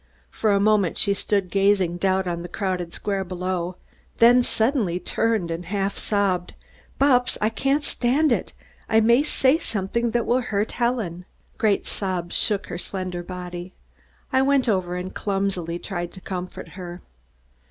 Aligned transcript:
For 0.31 0.51
a 0.51 0.59
moment 0.59 0.97
she 0.97 1.13
stood 1.13 1.51
gazing 1.51 1.97
down 1.97 2.27
on 2.27 2.41
the 2.41 2.49
crowded 2.49 2.91
square 2.91 3.23
below, 3.23 3.75
then 4.17 4.41
suddenly 4.41 4.99
turned 4.99 5.51
and 5.51 5.65
half 5.65 5.99
sobbed: 5.99 6.55
"Bupps, 6.99 7.37
I 7.39 7.49
can't 7.49 7.83
stand 7.83 8.31
it! 8.31 8.51
I 8.89 8.99
may 8.99 9.21
say 9.21 9.59
something 9.59 10.09
that 10.09 10.25
will 10.25 10.41
hurt 10.41 10.71
Helen." 10.71 11.25
Great 11.59 11.85
sobs 11.85 12.35
shook 12.35 12.65
her 12.65 12.79
slender 12.79 13.21
body. 13.21 13.73
I 14.33 14.41
went 14.41 14.67
over 14.67 14.95
and 14.95 15.13
clumsily 15.13 15.77
tried 15.77 16.13
to 16.13 16.21
comfort 16.21 16.69
her. 16.69 17.03